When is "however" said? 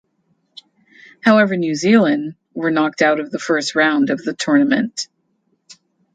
1.23-1.55